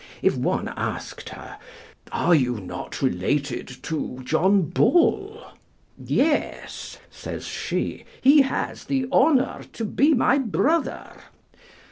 If 0.23 0.35
one 0.35 0.67
asked 0.69 1.29
her, 1.29 1.59
"Are 2.11 2.33
you 2.33 2.55
not 2.59 3.03
related 3.03 3.67
to 3.83 4.21
John 4.23 4.63
Bull?" 4.63 5.45
"Yes," 6.03 6.97
says 7.11 7.45
she, 7.45 8.05
"he 8.19 8.41
has 8.41 8.85
the 8.85 9.07
honor 9.11 9.61
to 9.73 9.85
be 9.85 10.15
my 10.15 10.39
brother." 10.39 11.11